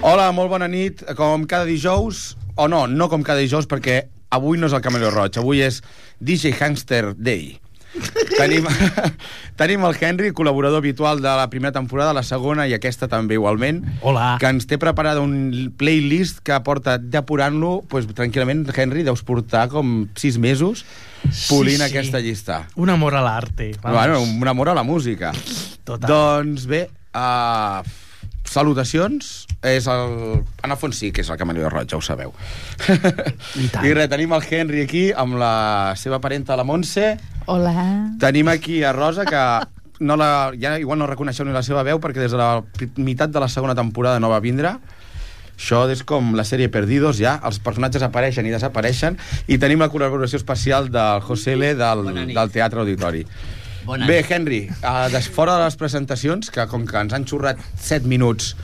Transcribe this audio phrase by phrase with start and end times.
[0.00, 1.02] Hola, molt bona nit.
[1.12, 5.10] Com cada dijous, o no, no com cada dijous, perquè avui no és el Camelo
[5.12, 5.82] Roig, avui és
[6.24, 7.58] DJ Hamster Day.
[8.40, 8.64] tenim,
[9.60, 13.82] tenim el Henry, col·laborador habitual de la primera temporada, la segona i aquesta també igualment,
[14.00, 14.38] Hola.
[14.40, 20.06] que ens té preparada un playlist que porta depurant-lo, pues, tranquil·lament, Henry, deus portar com
[20.16, 20.86] sis mesos
[21.48, 21.88] polint Sí, sí.
[21.90, 22.60] aquesta llista.
[22.76, 23.72] Un amor a l'arte.
[23.82, 25.32] Bueno, un amor a la música.
[25.84, 26.08] Total.
[26.08, 27.82] Doncs bé, uh,
[28.44, 29.46] salutacions.
[29.62, 30.40] És el...
[30.64, 32.32] En el fons sí que és el Camaleó Roig, ja ho sabeu.
[32.88, 33.84] I tant.
[33.84, 37.12] I res, tenim el Henry aquí amb la seva parenta, la Montse.
[37.46, 37.74] Hola.
[38.22, 39.42] Tenim aquí a Rosa, que
[40.00, 42.62] no la, ja igual no reconeixeu ni la seva veu perquè des de la
[42.96, 44.78] meitat de la segona temporada no va vindre.
[45.60, 47.34] Això és com la sèrie Perdidos, ja.
[47.44, 49.18] Els personatges apareixen i desapareixen.
[49.46, 51.74] I tenim la col·laboració especial del José L.
[51.76, 53.26] del, del Teatre Auditori.
[53.84, 54.22] Bona Bé.
[54.28, 58.54] Henry, uh, des fora de les presentacions, que com que ens han xurrat 7 minuts,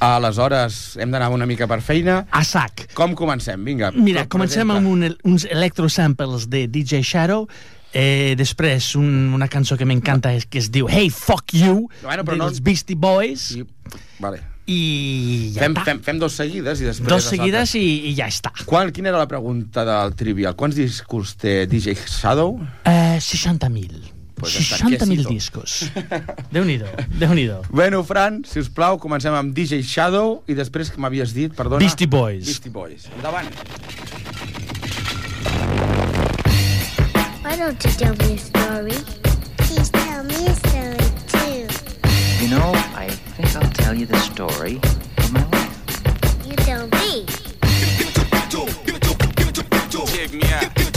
[0.00, 2.20] aleshores hem d'anar una mica per feina.
[2.30, 2.86] A sac.
[2.94, 3.64] Com comencem?
[3.64, 3.90] Vinga.
[3.96, 4.78] Mira, com comencem presenta.
[4.78, 4.88] amb
[5.24, 7.48] un, uns electro samples de DJ Shadow,
[7.92, 12.24] eh, després un, una cançó que m'encanta és- que es diu Hey Fuck You, Bueno,
[12.24, 13.64] però no- dels Beastie Boys, I...
[14.20, 14.42] Vale.
[14.68, 15.84] I ja Fem, està.
[15.88, 17.08] fem, fem dos seguides i després...
[17.08, 18.52] Dos seguides i, i ja està.
[18.68, 20.54] Quan, quina era la pregunta del trivial?
[20.60, 22.58] Quants discos té DJ Shadow?
[22.84, 24.14] Eh, 60.000.
[24.38, 25.32] Pues està 60.000 quiesito.
[25.32, 25.78] discos.
[26.54, 26.86] Déu-n'hi-do,
[27.18, 27.62] Déu-n'hi-do.
[27.74, 31.80] Bueno, Fran, si us plau, comencem amb DJ Shadow i després, que m'havies dit, perdona...
[31.82, 32.44] Beastie Boys.
[32.46, 33.08] Beastie Boys.
[33.16, 33.50] Endavant.
[37.42, 38.96] Why don't you tell me a story?
[39.56, 42.44] Please tell me a story too.
[42.44, 43.08] You know, I
[43.88, 44.78] tell you the story
[45.16, 46.46] of my life.
[46.46, 47.24] You tell me.
[50.06, 50.87] Check me out.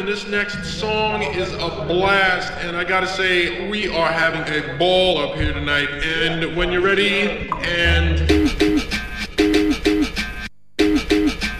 [0.00, 0.06] Gentlemen.
[0.06, 5.18] This next song is a blast, and I gotta say, we are having a ball
[5.18, 5.88] up here tonight.
[5.88, 8.18] And when you're ready, and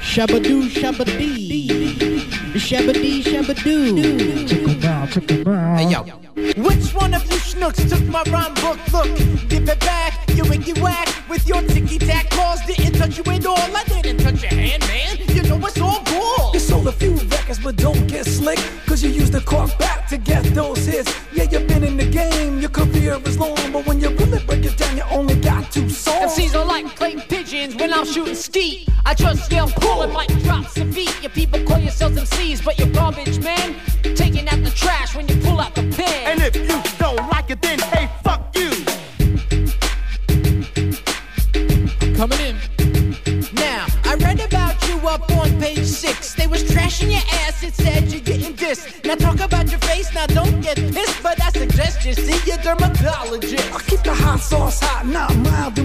[0.01, 1.69] Shabadoo, shabadee.
[2.55, 3.99] Shabadee, shabadoo.
[5.77, 6.03] Hey, yo.
[6.63, 8.79] Which one of you schnooks took my rhyme book?
[8.93, 9.17] Look,
[9.49, 12.61] give it back, you winky whack with your ticky tack calls.
[12.67, 13.77] Didn't touch you at all.
[13.77, 13.85] I
[27.91, 28.89] pigeons when I'm shooting skeet.
[29.05, 31.23] I just yell cool and might drop some beat.
[31.23, 33.77] You people call yourselves MCs, but you're garbage, man.
[34.03, 36.27] Taking out the trash when you pull out the pen.
[36.27, 36.67] And if you
[36.99, 38.71] don't like it, then hey, fuck you.
[42.15, 42.57] coming in.
[43.55, 46.35] Now, I read about you up on page six.
[46.35, 49.05] They was trashing your ass, it said you're getting dissed.
[49.07, 52.59] Now talk about your face, now don't get pissed, but I suggest you see your
[52.59, 53.73] dermatologist.
[53.73, 55.80] I keep the hot sauce hot, not mild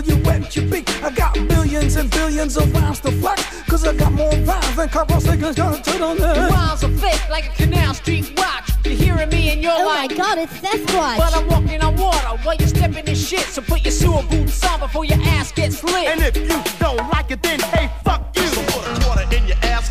[0.00, 0.88] mouth until you wet your beak.
[1.02, 4.88] I got billions and billions of rhymes to flex, cause I got more rhymes than
[4.88, 6.50] Carl Sagan's gonna turn on Your that.
[6.50, 8.70] rhymes are fake like a Canal Street watch.
[8.84, 11.16] You're hearing me and you're Oh my like, god, it's Sasquatch.
[11.18, 13.40] but I'm walking on water while you're stepping in shit.
[13.40, 16.06] So put your sewer boots on before your ass gets lit.
[16.08, 16.48] And if you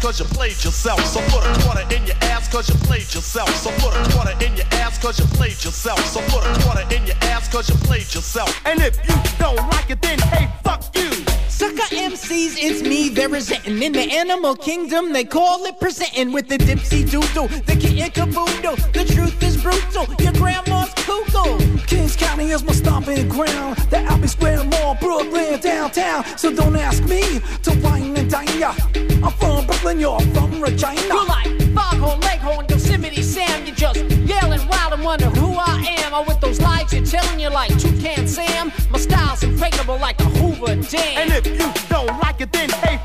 [0.10, 1.06] cause you played yourself.
[1.06, 3.48] So put a quarter in your ass cause you played yourself.
[3.58, 6.00] So put a quarter in your ass cause you played yourself.
[6.08, 8.50] So put a quarter in your ass cause you played yourself.
[8.66, 11.12] And if you don't like it, then hey, fuck you.
[11.48, 13.84] Sucker MCs, it's me they're resenting.
[13.84, 18.78] In the animal kingdom, they call it presenting with the dipsy doodle, the kitten caboodle.
[18.94, 20.92] The truth is brutal, your grandma's
[21.40, 21.78] cuckoo.
[21.88, 23.78] Kings County is my stomping ground.
[23.90, 26.26] The Abbey Square Mall, Brooklyn, downtown.
[26.38, 28.74] So don't ask me to wine and dine ya.
[28.96, 31.02] I'm from Brooklyn, you're from Regina.
[31.02, 33.66] You're like Foghorn, Leghorn, Yosemite Sam.
[33.66, 36.14] You're just yelling wild and wonder who I am.
[36.14, 38.72] Or with those lies you're telling you like Toucan Sam.
[38.90, 41.18] My style's impregnable like a Hoover Dam.
[41.18, 43.00] And if you don't like it, then hey,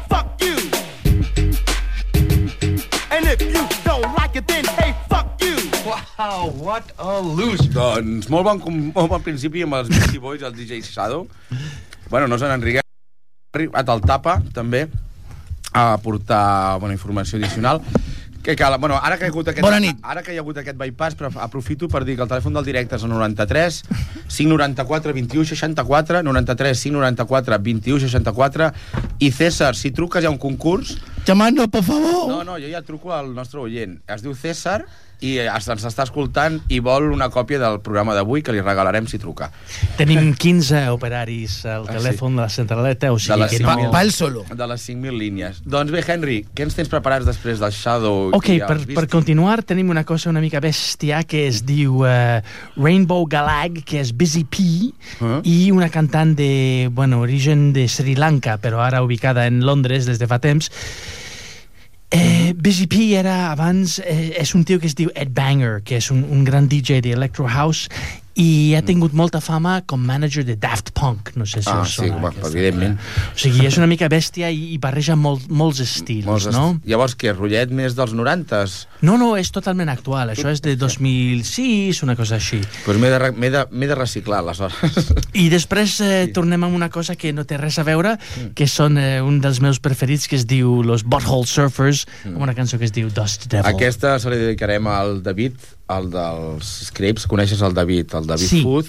[6.19, 7.71] Wow, what a loser.
[7.75, 11.27] Doncs molt bon, com- molt bon principi amb els Beastie Boys i el DJ Shadow.
[12.11, 12.83] Bueno, no se n'enriguem.
[12.85, 14.87] Ha arribat al tapa, també,
[15.73, 17.83] a portar bona informació addicional.
[18.45, 19.97] Que cal, bueno, ara que hi ha hagut aquest, Bona nit.
[20.03, 22.67] Ara que hi ha hagut aquest bypass, però aprofito per dir que el telèfon del
[22.67, 23.79] directe és el 93
[24.29, 28.69] 594 21 64 93 594 21 64
[29.25, 32.29] i César, si truques hi ha un concurs Llamando, por favor.
[32.29, 34.03] no, no, jo ja truco al nostre oient.
[34.07, 34.85] Es diu César
[35.25, 39.19] i ens està escoltant i vol una còpia del programa d'avui que li regalarem si
[39.23, 39.51] truca.
[39.99, 43.91] Tenim 15 operaris al Ah, telèfon de la centraleta, o De sigui que no...
[43.93, 44.45] pa solo.
[44.51, 45.63] De les 5.000 línies.
[45.65, 49.63] Doncs bé, Henry, què ens tens preparats després del Shadow Ok, i per, per continuar
[49.65, 52.41] tenim una cosa una mica bèstia que es diu uh,
[52.77, 54.65] Rainbow Galag, que és Busy P,
[55.21, 55.41] Ah.
[55.45, 60.19] i una cantant de, bueno, origen de Sri Lanka, però ara ubicada en Londres des
[60.19, 60.71] de fa temps.
[62.15, 66.13] Eh, Busy era abans, eh, és un tio que es diu Ed Banger, que és
[66.15, 67.89] un, un gran DJ d'Electro House
[68.35, 71.91] i ha tingut molta fama com manager de Daft Punk, no sé si Ah, us
[71.95, 72.17] sí, sona.
[72.19, 72.49] bueno, aquesta.
[72.51, 72.99] evidentment.
[73.35, 76.81] O sigui, és una mica bèstia i, i barreja molt, molts estils, Molts est- no?
[76.85, 78.87] Llavors, què, rotllet més dels 90s?
[79.03, 80.31] No, no, és totalment actual.
[80.35, 82.59] Això és de 2006, una cosa així.
[82.61, 83.11] Doncs pues m'he
[83.51, 85.13] de, de, de reciclar, aleshores.
[85.35, 88.17] I després eh, tornem amb una cosa que no té res a veure,
[88.57, 92.55] que són eh, un dels meus preferits, que es diu Los Butthole Surfers, amb una
[92.57, 93.71] cançó que es diu Dust Devil.
[93.75, 95.59] Aquesta se li dedicarem al David,
[95.91, 97.27] el dels Scrapes.
[97.31, 98.63] Coneixes el David, el David Sí.
[98.63, 98.87] Food,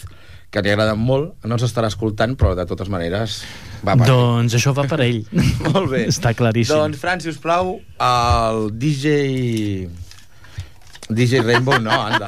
[0.51, 1.33] que li agrada molt.
[1.43, 3.41] No ens estarà escoltant, però de totes maneres
[3.85, 5.25] va per Doncs això va per ell.
[5.73, 6.05] Molt bé.
[6.07, 6.75] Està claríssim.
[6.77, 9.89] Doncs, Fran, si us plau, el DJ...
[11.07, 12.27] DJ Rainbow, no, anda.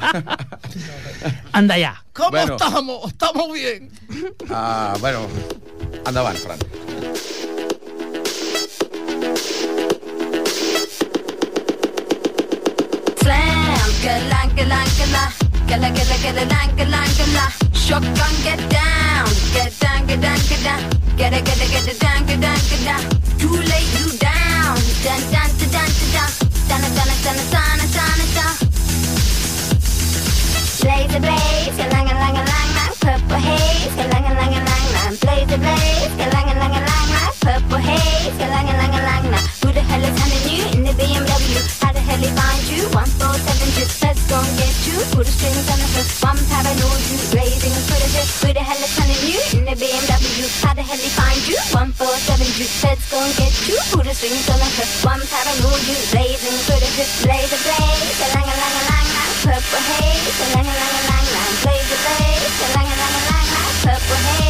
[1.52, 1.96] Anda ja.
[2.14, 2.58] ¿Cómo Bueno.
[2.58, 3.08] estamos?
[3.08, 3.90] Estamos bien.
[4.52, 5.25] Uh, bueno,
[6.06, 6.60] endavant, Fran.
[13.98, 14.86] Galangala,
[15.66, 20.81] galangala, galangala, shotgun get down, get down, get down, get down,
[21.18, 23.02] get a, get a, get down, get down, get down.
[23.42, 26.31] You lay you down, down, down, down, down, down,
[26.69, 28.56] down, down, down, down, down, down.
[30.81, 37.81] Blaze the blaze, galangalangalang, my purple haze, galangalangalang, my blaze the blaze, galangalangalang, my purple
[37.90, 40.56] haze, galangalangalang, my who the hell is hunting you?
[42.18, 42.81] Hell he find you?
[42.97, 44.97] One four seven two, let's go get you.
[45.14, 48.09] Put the strings on the hook, one paranoid you, blazing and put it
[48.42, 50.50] Who the hell is hunting you in the BMW?
[50.66, 51.62] How the hell he find you?
[51.78, 53.78] One four seven two, let's go get you.
[53.94, 56.90] Put the strings on the hook, one paranoid you, blazing and put it
[57.21, 61.52] Blaze a blaze, galang, galang, galang, lang, purple haze, galang, galang, galang, lang.
[61.62, 64.46] Blaze a blaze, galang, galang, galang, lang, purple haze,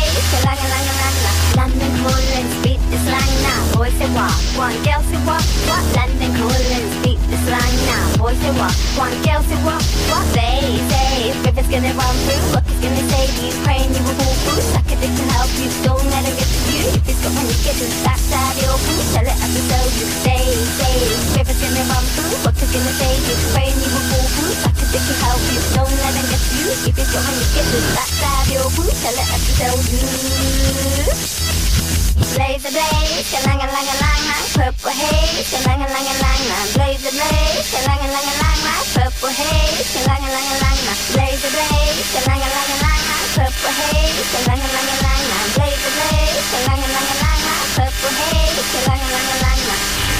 [3.87, 4.35] Boys say what?
[4.59, 5.39] One girl say what?
[5.63, 5.79] What?
[5.95, 8.19] London calling, speak the slang now.
[8.19, 8.75] Boys say what?
[8.99, 9.79] One girl say what?
[10.11, 10.27] What?
[10.35, 13.47] They say if it's gonna run through, what he's gonna save you?
[13.63, 14.59] Praying you will fall through.
[14.75, 15.71] Suck dick to help you.
[15.87, 16.83] Don't let him get to you.
[16.99, 19.07] If he's got money, get to the backside your food.
[19.15, 20.03] Tell it up to sell you.
[20.19, 20.95] They say
[21.39, 23.39] if it's gonna run through, what he's gonna save you?
[23.55, 24.67] Praying you will fall through.
[24.67, 25.63] Suck dick to help you.
[25.79, 26.91] Don't let him get to you.
[26.91, 28.91] If he's got money, get to the backside your food.
[28.99, 31.86] Tell it up to sell you.
[32.17, 36.41] Blaze the blaze, lang lang lang lang, purple haze, lang lang lang lang,
[36.73, 41.49] blaze the blaze, lang lang lang lang, purple haze, lang lang lang lang, blaze the
[41.53, 46.81] blaze, lang lang lang lang, purple haze, lang lang lang lang, blaze the blaze, lang
[46.81, 47.41] lang lang
[47.77, 50.16] purple haze, lang lang lang.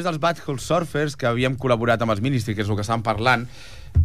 [0.00, 2.84] Després dels Bad Hole Surfers, que havíem col·laborat amb els Ministry, que és el que
[2.84, 3.46] estàvem parlant,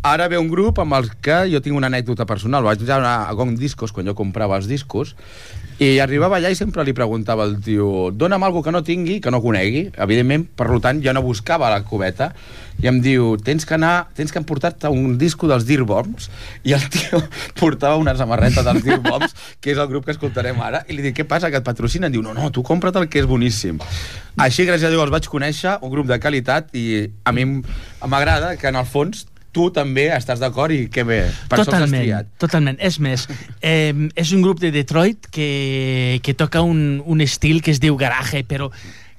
[0.03, 2.65] ara ve un grup amb el que jo tinc una anècdota personal.
[2.65, 5.15] Vaig anar a Gong Discos, quan jo comprava els discos,
[5.75, 9.31] i arribava allà i sempre li preguntava al tio dona'm algo que no tingui, que
[9.31, 9.89] no conegui.
[10.05, 12.29] Evidentment, per tant, jo no buscava la cubeta.
[12.79, 16.29] I em diu, tens que anar, tens que emportar-te un disco dels Dear Bombs.
[16.63, 17.19] I el tio
[17.59, 21.09] portava una samarreta dels Dear Bombs, que és el grup que escoltarem ara, i li
[21.09, 22.11] dic, què passa, que et patrocinen?
[22.11, 23.83] Diu, no, no, tu compra't el que és boníssim.
[24.39, 28.55] Així, gràcies a Déu, els vaig conèixer, un grup de qualitat, i a mi m'agrada
[28.55, 31.71] que, en el fons, tu també estàs d'acord i que bé, per això els has
[31.71, 32.29] Totalment, triat.
[32.43, 32.77] totalment.
[32.83, 33.25] És més,
[33.63, 37.95] eh, és un grup de Detroit que, que toca un, un estil que es diu
[37.97, 38.67] garage, però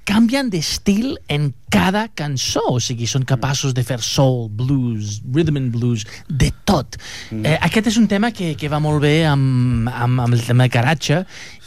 [0.06, 5.72] canvien d'estil en cada cançó, o sigui, són capaços de fer soul, blues, rhythm and
[5.74, 6.94] blues, de tot.
[7.32, 7.42] Mm.
[7.42, 10.68] Eh, aquest és un tema que, que va molt bé amb, amb, amb el tema
[10.68, 11.24] de garatge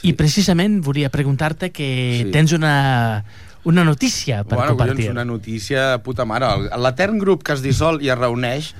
[0.07, 1.89] i precisament volia preguntar-te que
[2.23, 2.31] Sí.
[2.31, 3.25] tens una,
[3.63, 4.95] una notícia per bueno, compartir.
[4.95, 6.47] collons, una notícia puta mare.
[6.77, 8.73] L'etern grup que es dissol i es reuneix,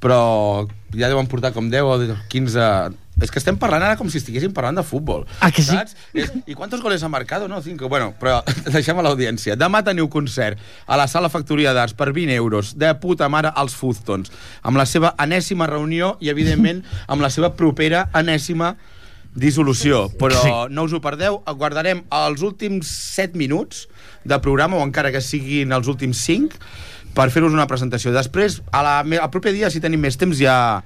[0.00, 2.70] però ja deuen portar com 10 o 15...
[3.16, 5.22] És que estem parlant ara com si estiguéssim parlant de futbol.
[5.40, 5.72] Ah, que sí?
[5.72, 5.94] Saps?
[6.12, 7.46] És, I quantos goles ha marcado?
[7.48, 7.88] No, 5.
[7.88, 8.42] Bueno, però
[8.74, 9.56] deixem a l'audiència.
[9.56, 13.72] Demà teniu concert a la Sala Factoria d'Arts per 20 euros, de puta mare als
[13.72, 14.28] Fuztons,
[14.60, 18.74] amb la seva enèsima reunió i, evidentment, amb la seva propera enèsima
[19.34, 20.10] dissolució.
[20.20, 20.52] Però Sí.
[20.76, 23.86] no us ho perdeu, guardarem els últims 7 minuts
[24.26, 26.60] de programa, o encara que siguin els últims 5,
[27.16, 28.12] per fer-vos una presentació.
[28.14, 30.82] Després, a la, al proper dia, si tenim més temps, ja,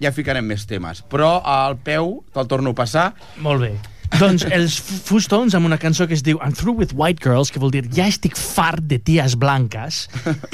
[0.00, 1.02] ja ficarem més temes.
[1.12, 3.10] Però al peu te'l torno a passar.
[3.44, 3.74] Molt bé.
[4.16, 7.60] Doncs els Fustons amb una cançó que es diu I'm through with white girls, que
[7.62, 10.06] vol dir ja estic fart de ties blanques,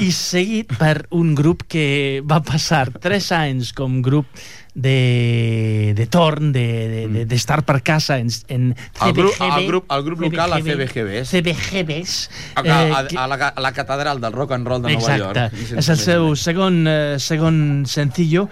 [0.03, 4.25] i seguit per un grup que va passar tres anys com grup
[4.73, 9.67] de, de torn, d'estar de, de, d'estar per casa en, en El grup, CBGB, el
[9.69, 11.23] grup, el grup local, CBGB.
[11.29, 12.15] CBGBs.
[12.55, 14.95] A, a, eh, a, que- a, la, a la catedral del rock and roll de
[14.95, 15.45] Nova Exacte.
[15.47, 15.77] York.
[15.77, 18.47] És el seu segon, eh, segon sencillo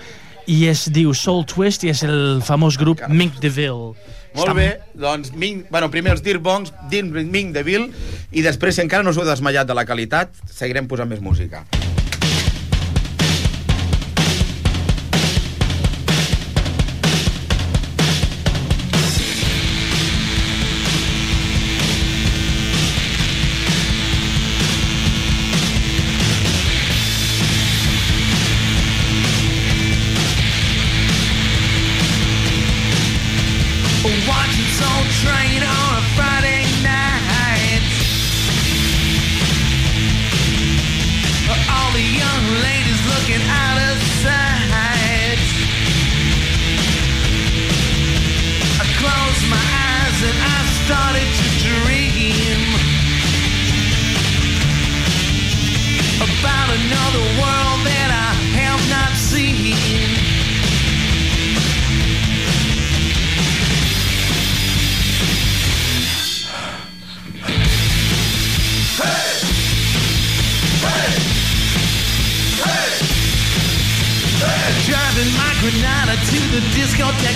[0.51, 3.95] i es diu Soul Twist i és el famós grup Mink DeVille.
[4.35, 7.89] Molt bé, doncs, Ming, bueno, primer els Dear Bongs, Ming de Bill,
[8.31, 11.65] i després, si encara no us heu desmallat de la qualitat, seguirem posant més música.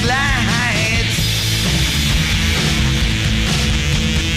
[0.08, 1.20] Lights.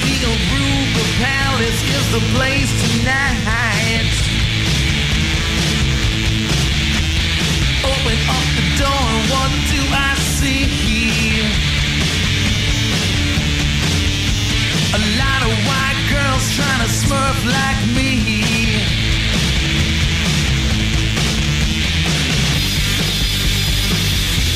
[0.05, 4.15] The Aruba Palace is the place tonight.
[7.85, 10.67] Open up the door, what do I see?
[14.89, 18.09] A lot of white girls trying to smurf like me.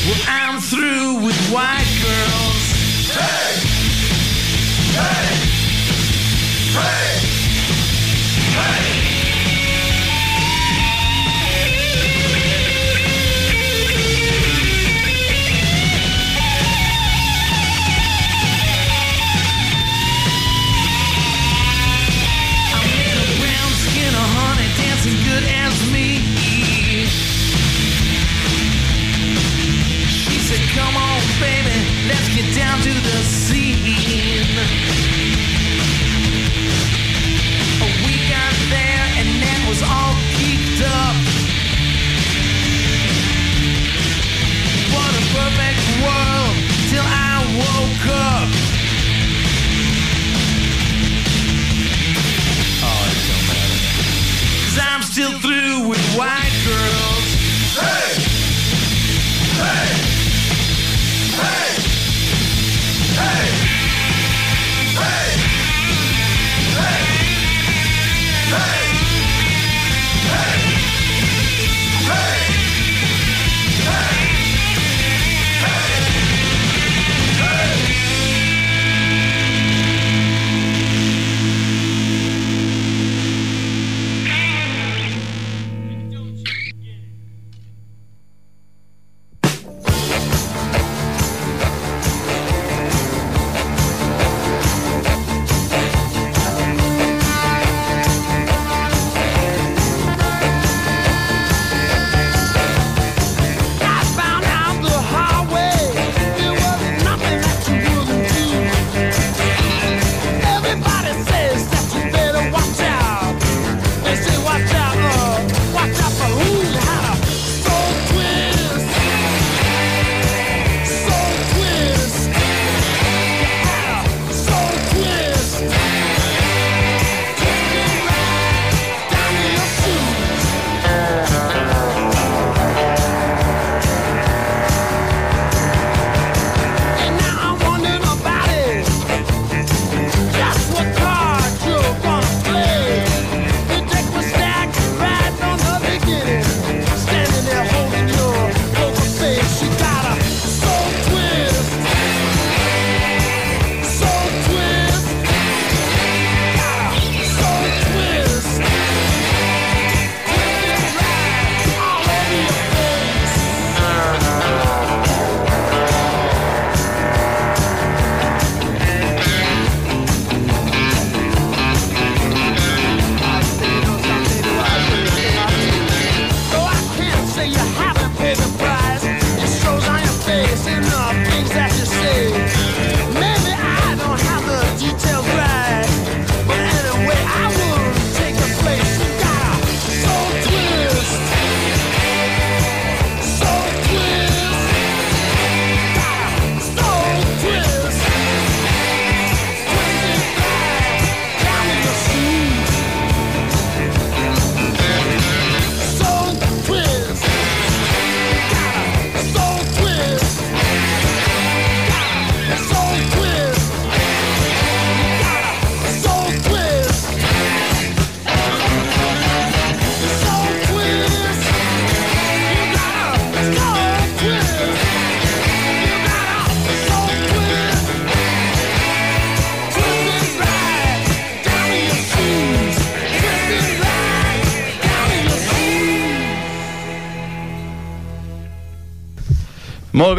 [0.05, 0.42] Well, I'm
[0.73, 2.71] through with white girls.
[3.13, 3.59] Hey!
[4.97, 5.27] Hey!
[6.73, 7.19] Hey!
[8.57, 9.02] Hey!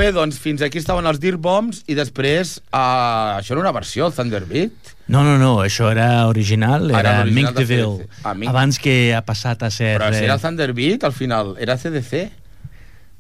[0.05, 4.07] Bé, doncs fins aquí estaven els Dear Bombs i després, uh, això era una versió,
[4.09, 4.95] el Thunderbeat.
[5.09, 8.09] No, no, no, això era original, Ah, era era l'original Mink de DeVille.
[8.23, 8.49] Ah, Mink.
[8.53, 9.95] abans que ha passat a ser...
[9.99, 12.25] Però si era el Thunderbeat, al final, era CDC.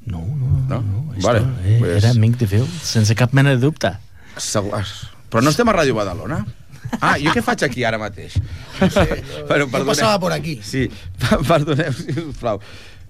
[0.06, 0.80] No, no, no.
[0.80, 1.04] no?
[1.16, 3.94] Esto, Vale, eh, pues, Era Mink DeVille, sense cap mena de dubte.
[4.36, 4.82] Segur...
[5.30, 6.44] Però no estem a Ràdio Badalona?
[7.00, 8.36] Ah, jo què faig aquí ara mateix?
[8.80, 9.04] No sé,
[9.48, 10.58] Però, No passava por aquí.
[10.62, 10.84] Sí,
[11.48, 12.60] perdoneu, sisplau.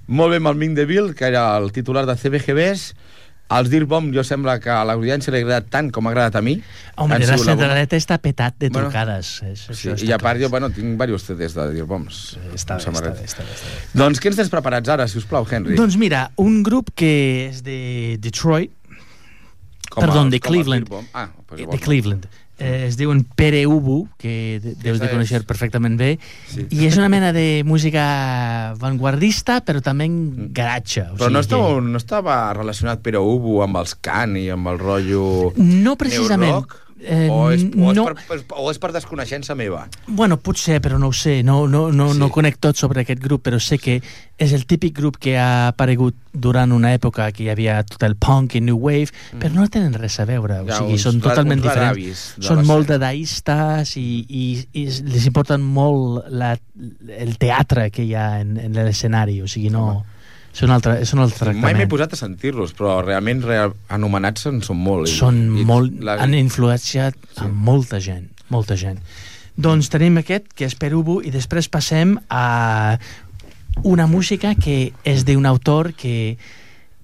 [0.07, 2.95] Molt bé amb el Ming DeVille, que era el titular de CBGBs.
[3.53, 6.37] Els Dear Bomb, jo sembla que a l'audiència li ha agradat tant com ha agradat
[6.37, 6.55] a mi.
[6.97, 9.43] Home, Han la centraleta està petat de Bueno, trucades.
[9.45, 12.39] és, Sí, això I a part, jo, bueno, tinc diversos CDs de Dear Bombs.
[12.55, 13.83] Està bé, està bé, està bé, està bé.
[14.01, 15.77] Doncs què ens tens preparats ara, si us plau, Henry?
[15.77, 18.73] Doncs mira, un grup que és de Detroit,
[19.91, 20.89] Com perdó, els- de Cleveland.
[21.13, 21.85] Ah, pues de llavors no.
[21.85, 22.27] Cleveland,
[22.65, 26.67] eh, es diuen Pere Ubu, que de- deus de conèixer perfectament bé, Sí.
[26.71, 31.03] i és una mena de música vanguardista, però també en garatge.
[31.13, 34.69] O Però no, sigui estava, no estava relacionat Pere Ubu amb els Can i amb
[34.73, 35.53] el rotllo...
[35.57, 36.51] No precisament.
[36.51, 36.81] Neorock?
[37.01, 38.05] Eh, o, és, o, és no.
[38.07, 39.83] per, per, o és per desconeixença meva?
[40.07, 41.43] Bueno, potser, però no ho sé.
[41.43, 42.19] No, no, no, Sí.
[42.19, 43.99] no conec tot sobre aquest grup, però sé que
[44.39, 48.17] és el típic grup que ha aparegut durant una època que hi havia tot el
[48.17, 50.61] punk i new wave, però no tenen res a veure.
[50.61, 50.69] O Mm.
[50.71, 52.25] Ja, sigui, uns són totalment diferents.
[52.41, 56.55] Són molt dadaistes i, i, i les importen molt la,
[57.19, 59.41] el teatre que hi ha en, en l'escenari.
[59.43, 60.05] O sigui, no...
[60.55, 61.91] És un altre, és un altre Mai m'he tractament.
[61.91, 65.09] posat a sentir-los, però realment real, anomenats en són molt.
[65.11, 65.97] I- Són i molt...
[66.01, 69.01] la- Han influenciat a molta gent, molta gent.
[69.57, 72.99] Doncs tenim aquest, que és Perubu, i després passem a
[73.83, 76.37] una música que és d'un autor que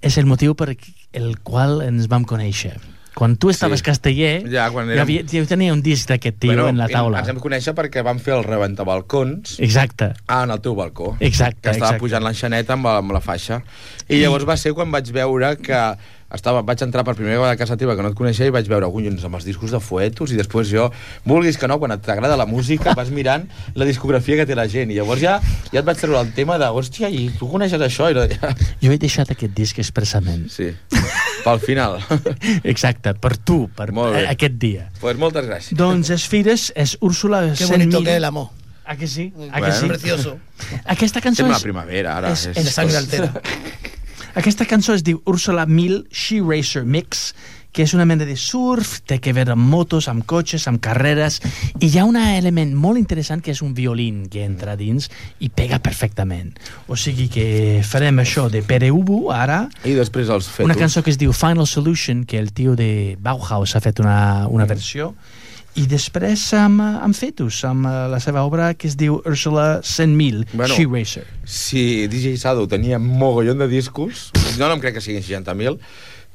[0.03, 0.77] és el motiu per
[1.13, 2.77] el qual ens vam conèixer.
[3.14, 3.85] Quan tu estaves Sí.
[3.85, 7.18] casteller, Ja, quan ja, érem- havia, ja tenia un disc d'aquest tio en la taula.
[7.18, 10.14] Ens vam conèixer perquè vam fer el rebentabalcons Exacte.
[10.29, 11.16] ah, en el teu balcó.
[11.20, 12.01] Exacte, Que estava exacte.
[12.01, 13.62] pujant l'enxaneta amb, amb la faixa.
[14.09, 15.96] I llavors va ser quan vaig veure que
[16.33, 18.68] estava, vaig entrar per primera vegada a casa teva que no et coneixia i vaig
[18.68, 20.90] veure, collons, amb els discos de fuetos i després jo,
[21.27, 24.68] vulguis que no, quan et t'agrada la música vas mirant la discografia que té la
[24.68, 25.40] gent i llavors ja,
[25.73, 28.11] ja et vaig treure el tema de hòstia, i tu coneixes això?
[28.11, 28.55] I no, ja...
[28.81, 30.49] Jo he deixat aquest disc expressament.
[30.51, 30.70] Sí,
[31.44, 31.98] pel final.
[32.64, 34.26] Exacte, per tu, per Molt bé.
[34.29, 34.88] aquest dia.
[35.00, 35.76] pues moltes gràcies.
[35.79, 38.05] Doncs és Fires, és Úrsula Qué bonito 100.000.
[38.05, 38.48] que es el amor.
[38.85, 39.33] A que sí?
[39.37, 39.66] A Bueno.
[39.66, 39.87] que sí?
[39.87, 40.38] Precioso.
[40.85, 41.61] Aquesta cançó Sembla és...
[41.62, 42.33] la primavera, ara.
[42.33, 43.33] és- És, sangre altera.
[44.35, 47.35] Aquesta cançó es diu Úrsula 1000 She Racer Mix,
[47.72, 51.40] que és una mena de surf, té que veure amb motos, amb cotxes, amb carreres,
[51.78, 55.48] i hi ha un element molt interessant que és un violín que entra dins i
[55.48, 56.54] pega perfectament.
[56.90, 57.46] O sigui que
[57.87, 60.66] farem això de Pere Ubu, ara, I després els fetos.
[60.66, 64.46] una cançó que es diu Final Solution, que el tio de Bauhaus ha fet una,
[64.50, 65.14] una versió,
[65.78, 70.48] i després amb, amb Fetus, amb eh, la seva obra que es diu Ursula 100.000,
[70.52, 70.74] Bueno.
[70.74, 71.22] She Racer.
[71.46, 75.78] Si DJ Sado tenia mogollon de discos, no, no em crec que siguin 60.000,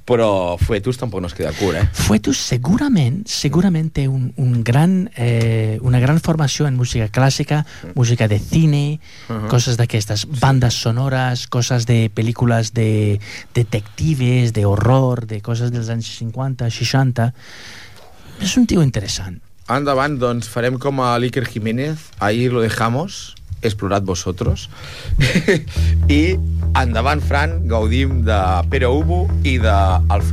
[0.06, 1.86] però Fetus tampoc no es queda curt, eh?
[1.98, 7.64] Fetus segurament, segurament té un, un gran, eh, una gran formació en música clàssica,
[7.96, 9.48] música de cine, Mhm.
[9.50, 13.20] coses d'aquestes, bandes sonores, coses de pel·lícules de
[13.56, 17.34] detectives, de horror, de coses dels anys 50, 60...
[18.42, 19.40] És un tio interessant.
[19.72, 24.70] Endavant, doncs, farem com a l'Iker Jiménez, ahí lo dejamos, explorat vosotros,
[26.20, 26.38] i
[26.76, 28.40] endavant, Fran, gaudim de
[28.70, 29.80] Pere Ubu i de
[30.12, 30.26] El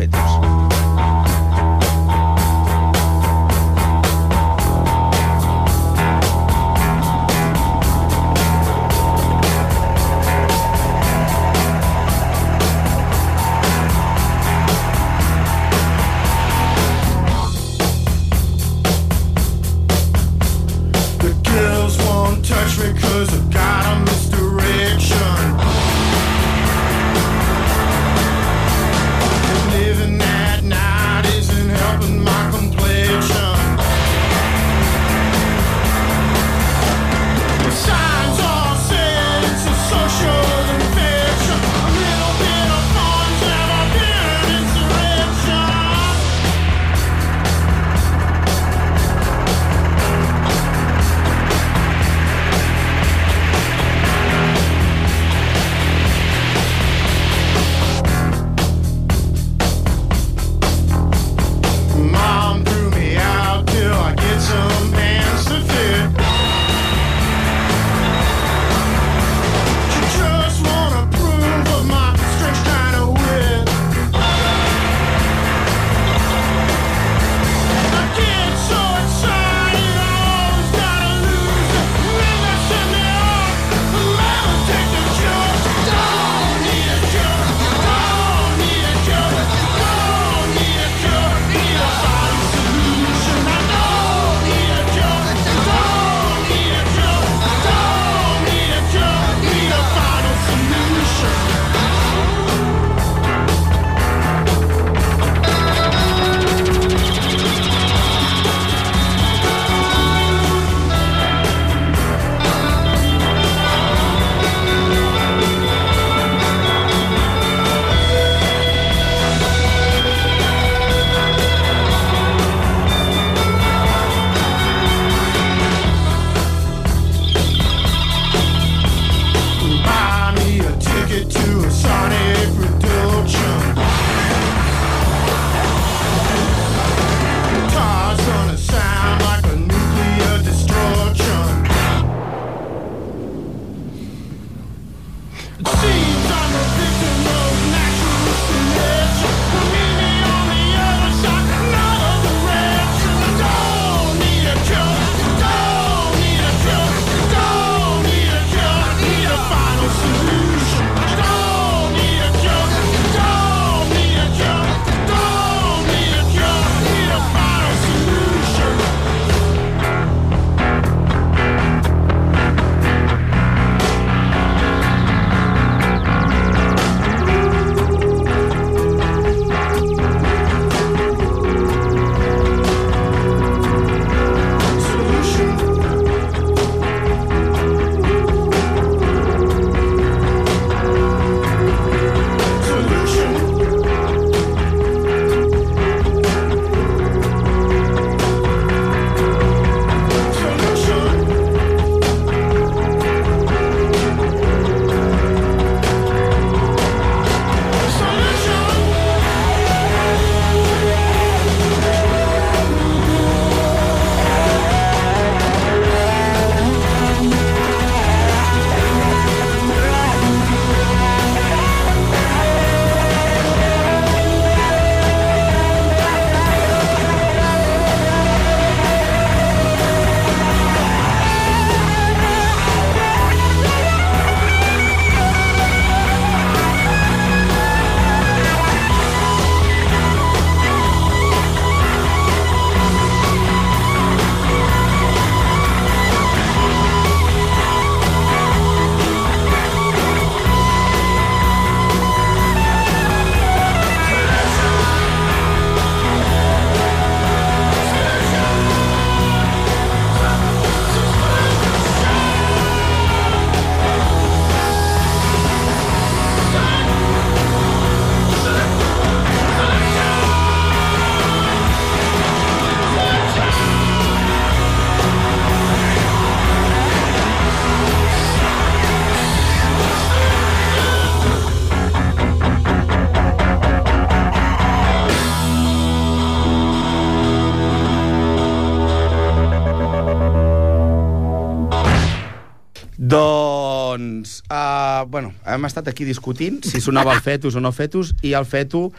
[295.73, 298.91] estat aquí discutint si sonava el fetus o no fetus, i el fetu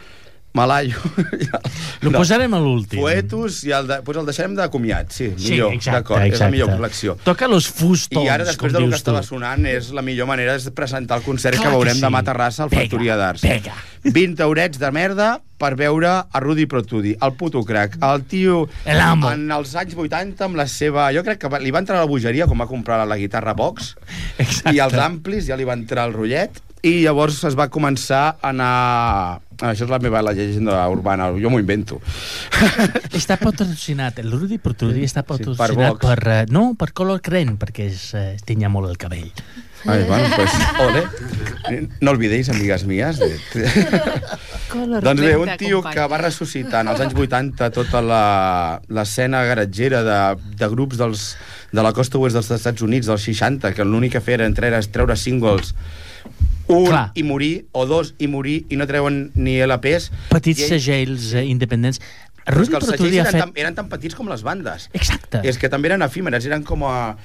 [0.54, 0.96] malaio.
[2.04, 3.00] Lo posarem a l'últim.
[3.00, 6.50] Fuetus, i el, de, pues el deixarem de comiat, sí, Sí, millor, d'acord, és la
[6.52, 7.16] millor col·lecció.
[7.26, 9.00] Toca los fustons, I ara, després del que tu.
[9.02, 12.06] estava sonant, és la millor manera de presentar el concert Clar que veurem que sí.
[12.06, 13.42] demà a Terrassa al Pega, Factoria d'Arts.
[13.42, 13.74] pega.
[14.04, 15.28] 20 eurets de merda
[15.58, 17.96] per veure a Rudy Protudi, el puto crack.
[18.04, 19.30] El tio, El amo.
[19.32, 21.08] en els anys 80, amb la seva...
[21.16, 23.54] Jo crec que va- li va entrar a la bogeria, com va comprar la guitarra
[23.56, 23.94] Vox,
[24.38, 24.74] Exacte.
[24.76, 28.50] i els amplis ja li va entrar el rotllet, i llavors es va començar a
[28.52, 29.40] anar...
[29.60, 32.00] Això és la meva la llegenda urbana, jo m'ho invento.
[33.20, 36.06] Està patrocinat, el Rudy Protudi està per patrocinat Vox.
[36.06, 39.30] per, eh, no, per Color Cren, perquè es, eh, es tinya molt el cabell.
[39.84, 40.50] Ai, bueno, pues,
[40.80, 41.84] ole.
[42.00, 43.18] No olvidéis, amigas mías.
[43.20, 43.36] De...
[45.02, 50.00] doncs bé, un tio que va ressuscitar en els anys 80 tota la- l'escena garatgera
[50.06, 50.18] de,
[50.56, 51.26] de grups dels,
[51.72, 54.82] de la costa oest dels Estats Units dels 60, que l'únic que feien era, era
[54.88, 55.74] treure singles
[56.68, 57.10] un Clar.
[57.14, 60.10] i morir, o dos i morir, i no treuen ni LPs.
[60.30, 62.00] Petits I ell- segells eh, independents.
[62.44, 63.40] Però és Rudy que els segells eren, fet...
[63.40, 64.90] tan, eren tan petits com les bandes.
[64.92, 65.40] Exacte.
[65.44, 67.16] I és que també eren efímeres, eren com a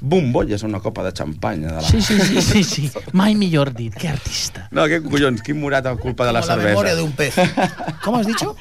[0.00, 1.72] bombolles una copa de xampanya.
[1.72, 1.88] De la...
[1.88, 2.90] Sí, sí, sí, sí, sí.
[3.12, 4.68] Mai millor dit, que artista.
[4.70, 6.68] No, què collons, quin morat a culpa de la la cervesa.
[6.70, 7.34] memoria de un pez.
[8.04, 8.54] ¿Cómo has dicho?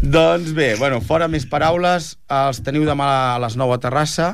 [0.00, 4.28] Doncs bé, bueno, fora més paraules, els teniu demà a les 9 a Terrassa,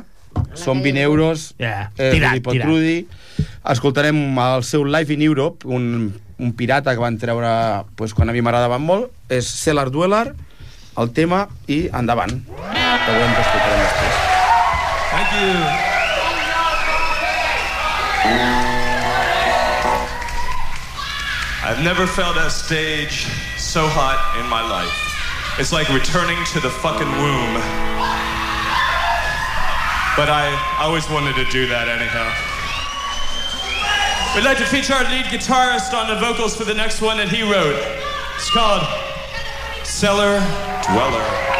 [0.55, 2.97] són 20 euros, Ja, eh, tirat, Rudy Potrudi.
[3.65, 7.49] Escoltarem el seu Live in Europe, un, un pirata que van treure
[7.95, 10.35] pues, quan a mi m'agradaven molt, és Cellar Dweller,
[10.97, 12.37] el tema, i endavant.
[12.45, 14.23] Que veurem que escoltarem després.
[15.11, 15.93] Thank you.
[21.65, 23.25] I've never felt a stage
[23.57, 24.93] so hot in my life.
[25.57, 28.14] It's like returning to the fucking womb.
[30.15, 32.31] But I always wanted to do that anyhow.
[34.33, 37.29] We'd like to feature our lead guitarist on the vocals for the next one that
[37.29, 37.75] he wrote.
[38.35, 38.83] It's called
[39.83, 40.39] Cellar
[40.83, 41.54] Dweller.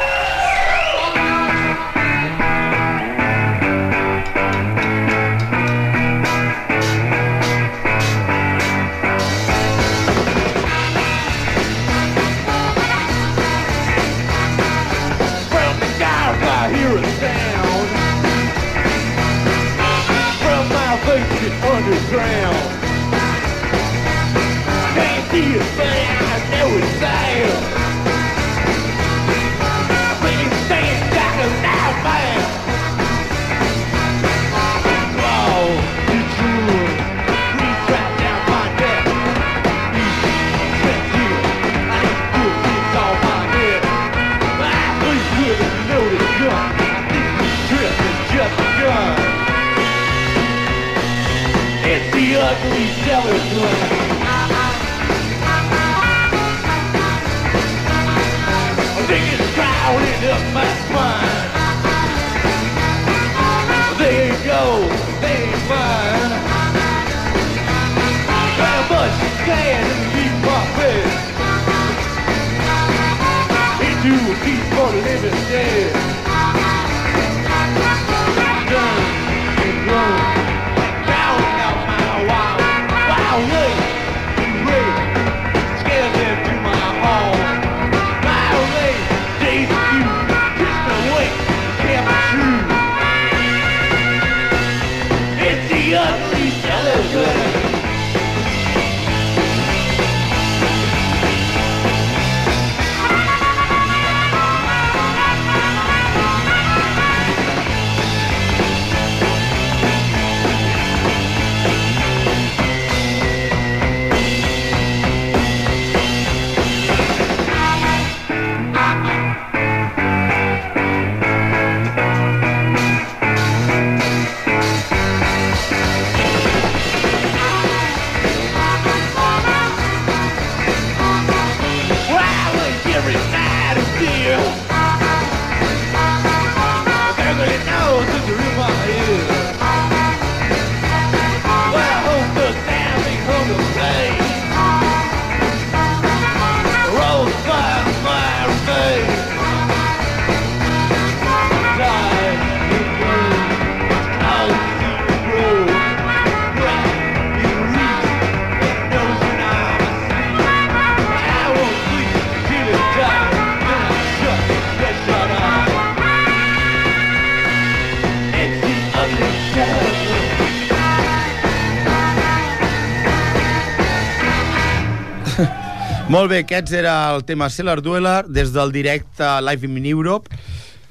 [176.15, 180.31] Molt bé, aquests era el tema Cellar Dweller des del directe Live in Europe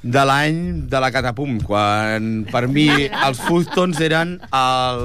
[0.02, 0.58] de l'any
[0.92, 5.00] de la Catapum, quan per mi els Fuzztons eren el,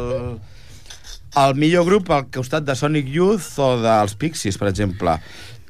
[1.39, 5.15] el millor grup al costat de Sonic Youth o dels Pixies, per exemple.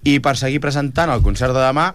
[0.10, 1.92] I per seguir presentant el concert de demà,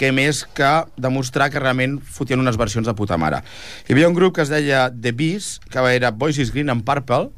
[0.00, 3.44] què més que demostrar que realment fotien unes versions de puta mare.
[3.84, 7.28] Hi havia un grup que es deia The Bees, que era Voices Green and Purple,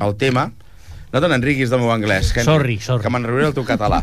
[0.00, 0.54] el tema,
[1.16, 3.00] no te n'enriquis del meu anglès, que, Sorry, sorry.
[3.02, 4.02] que me'n riuré del teu català.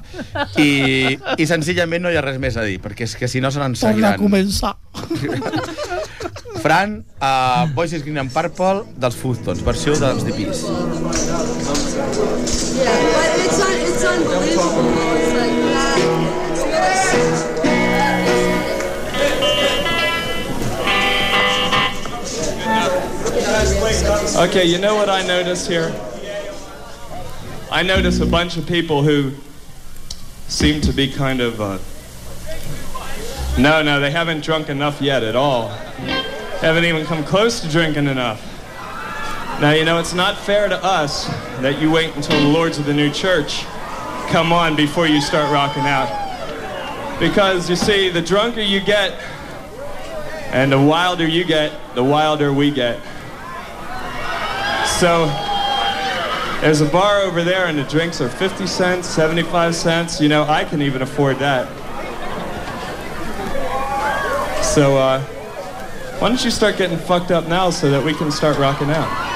[0.58, 3.52] I, I senzillament no hi ha res més a dir, perquè és que si no
[3.54, 4.74] se n'en Torna a començar.
[6.64, 10.64] Fran, uh, Voices Green and Purple dels Fuzztons, versió dels Bees.
[12.74, 14.90] Yeah, but it's, un, it's unbelievable.
[15.20, 17.04] It's like that.
[24.50, 25.92] Okay, you know what I notice here?
[27.74, 29.32] I notice a bunch of people who
[30.48, 31.60] seem to be kind of.
[31.60, 31.80] Uh,
[33.60, 35.70] no, no, they haven't drunk enough yet at all.
[36.62, 38.40] Haven't even come close to drinking enough.
[39.60, 41.26] Now, you know, it's not fair to us
[41.62, 43.64] that you wait until the Lords of the New Church
[44.28, 47.20] come on before you start rocking out.
[47.20, 49.20] Because, you see, the drunker you get
[50.52, 53.00] and the wilder you get, the wilder we get.
[55.00, 55.53] So
[56.64, 60.22] there's a bar over there and the drinks are 50 cents, 75 cents.
[60.22, 61.68] You know, I can even afford that.
[64.64, 65.20] So uh,
[66.20, 69.33] why don't you start getting fucked up now so that we can start rocking out?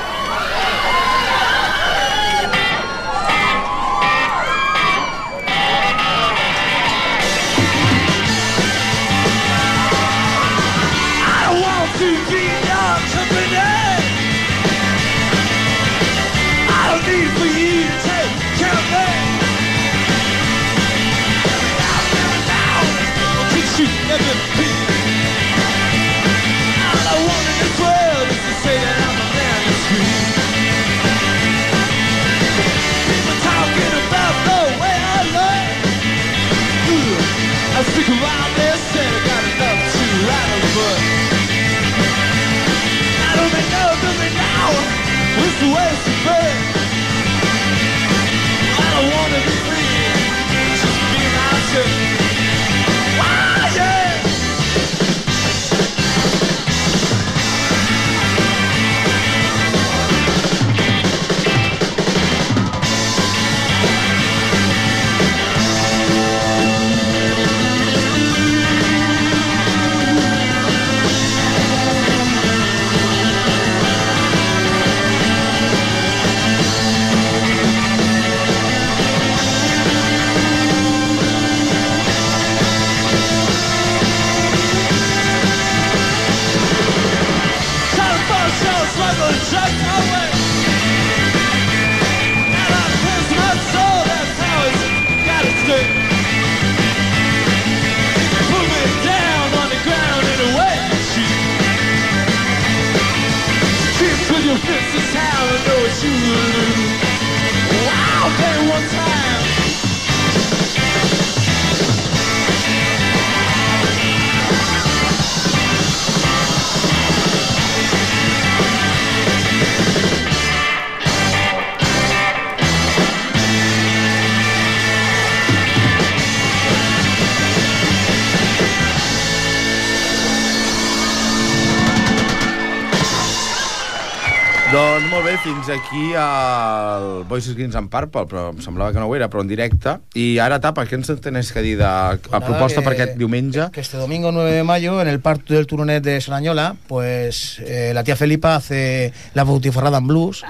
[135.47, 139.45] Fins aquí el Voices Green and Purple, però em semblava que no ho era, però
[139.45, 139.93] en directe.
[140.19, 143.69] I ara, Tapa, què ens tens que dir de a proposta per aquest diumenge?
[143.71, 147.91] Que este domingo 9 de mayo, en el parque del Turonet de Sarañola, pues eh,
[147.93, 150.43] la tía Felipa hace la bautifarrada en blues.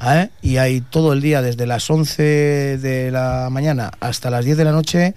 [0.00, 0.30] ¿eh?
[0.40, 4.64] Y hay todo el día, desde las 11 de la mañana hasta las 10 de
[4.64, 5.14] la noche,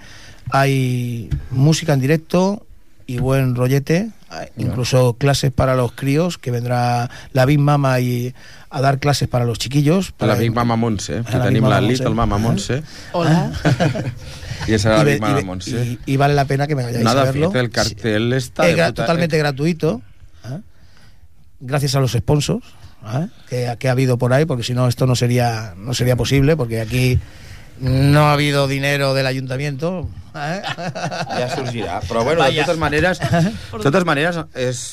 [0.49, 2.65] hay música en directo
[3.07, 4.09] y buen rollete.
[4.34, 8.34] Hay Incluso clases para los críos, que vendrá la Big Mama y
[8.69, 10.13] a dar clases para los chiquillos.
[10.19, 11.17] La Big Mama Montse.
[11.27, 12.09] A la tenim Mama la Little.
[12.11, 12.39] Mama Ah.
[12.39, 12.82] Montse.
[13.11, 13.51] Hola.
[14.67, 15.71] I esa era la Y Big Mama y Montse.
[16.05, 17.51] y- y vale la pena que me vayáis Nada, a verlo.
[17.51, 20.01] fíjate, el cartel está Es de gra- puta- totalmente gratuito,
[20.45, 20.59] ¿eh?
[21.59, 22.65] gracias a los sponsors
[23.13, 23.27] ¿eh?
[23.49, 26.55] que, que ha habido por ahí, porque si no esto no sería no sería posible,
[26.55, 27.19] porque aquí
[27.82, 30.07] no ha habido dinero del ayuntamiento.
[30.36, 30.61] ¿Eh?
[30.65, 31.99] Ja sorgirà.
[32.07, 33.19] Però bueno, de totes maneres,
[33.77, 34.86] de totes maneres és,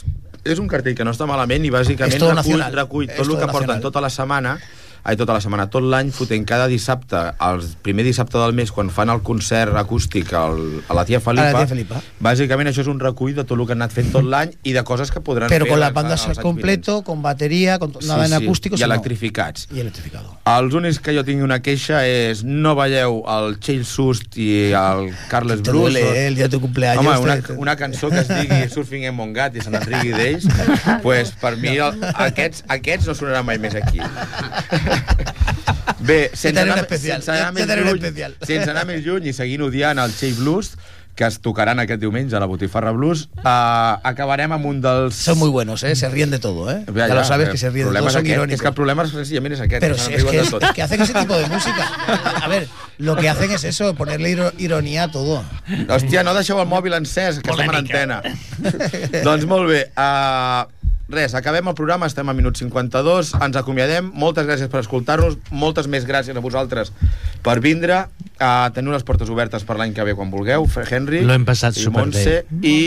[0.45, 3.83] és un cartell que no està malament i bàsicament recull, recull tot el que porten
[3.85, 4.59] tota la setmana
[5.05, 8.91] ai, tota la setmana, tot l'any, fotent cada dissabte, el primer dissabte del mes, quan
[8.91, 12.01] fan el concert acústic al, a la tia Felipa, A la tia Felipa.
[12.21, 14.73] bàsicament això és un recull de tot el que han anat fent tot l'any i
[14.73, 18.27] de coses que podran Pero fer con la banda anys completo, con batería, con nada
[18.27, 18.77] en acústico.
[18.79, 19.69] I electrificats.
[19.73, 20.39] Y electrificado.
[20.49, 25.13] Els únics que jo tingui una queixa és no veieu el Cheil Sust i el
[25.29, 25.79] Carles Bruce.
[25.79, 27.05] duele, eh, el día de tu cumpleaños.
[27.05, 30.47] Home, una, una cançó que es digui Surfing en Montgat i se n'en rigui d'ells,
[31.03, 34.01] pues, per mi el, aquests, aquests no sonaran mai més aquí.
[36.09, 38.37] Bé, sense anar, especial, sense anar, més lluny, especial.
[38.49, 40.77] sense anar més lluny i seguint odiant el Cheil Blues,
[41.19, 45.17] que es tocaran aquest diumenge a la Botifarra Blues, uh, acabarem amb un dels...
[45.19, 45.97] Son muy buenos, ¿eh?
[45.99, 46.85] Se ríen de todo, ¿eh?
[46.95, 48.55] Ya, lo sabes que se ríen de todo, és son irónicos.
[48.55, 49.83] És que el problema és, senzillament és aquest.
[49.83, 51.89] Pero que si es riuen que, es, es que hacen ese tipo de música.
[52.39, 52.69] A ver,
[52.99, 55.43] lo que hacen es eso, ponerle iro- ironía a todo.
[55.89, 58.23] Hòstia, no deixeu el mòbil encès, que estem en antena.
[59.27, 59.89] doncs molt bé.
[59.99, 60.71] Uh,
[61.09, 64.11] res, acabem el programa, estem a minut 52, ens acomiadem.
[64.15, 66.93] Moltes gràcies per escoltar-nos, moltes més gràcies a vosaltres
[67.45, 68.05] per vindre.
[68.39, 71.25] Uh, teniu les portes obertes per l'any que ve quan vulgueu, Fer Henry.
[71.27, 71.89] Lo hem passat i.
[71.93, 72.79] Montse, I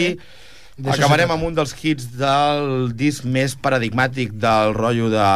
[0.90, 5.28] acabarem amb un dels hits del disc més paradigmàtic del rotllo de,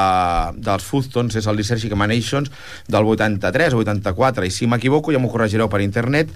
[0.66, 2.54] dels Footstones, és el Dissergic Emanations
[2.88, 6.32] del 83 o 84, i si m'equivoco ja m'ho corregireu per internet,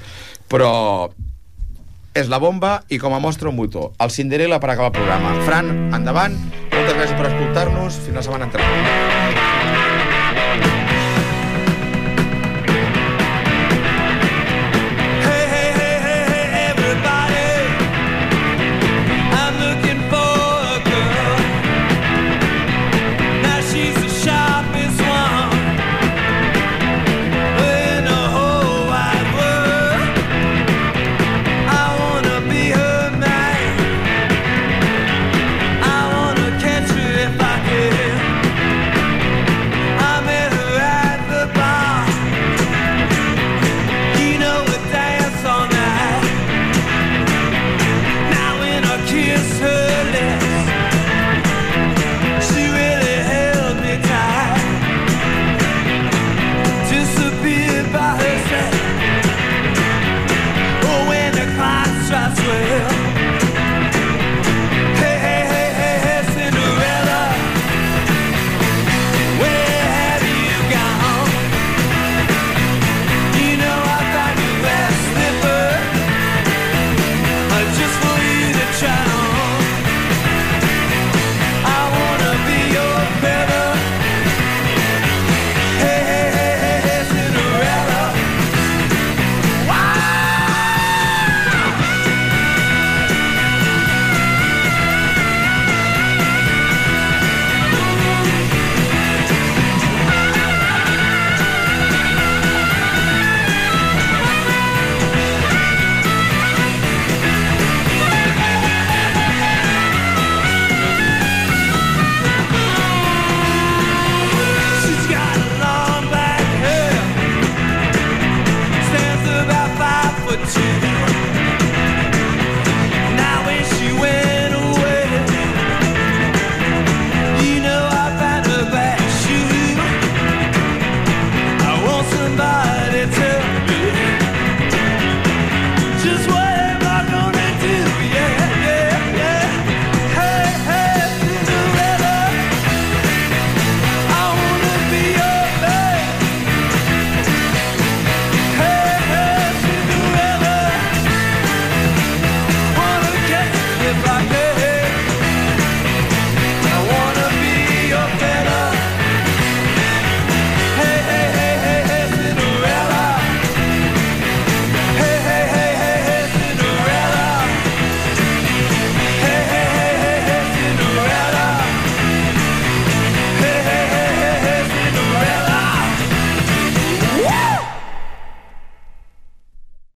[0.52, 0.74] però
[2.14, 3.92] és la bomba i com a mostra un botó.
[4.00, 5.36] El Cinderella per acabar el programa.
[5.48, 6.38] Fran, endavant,
[6.74, 9.29] moltes gràcies per escoltar-nos, fins la setmana entrant.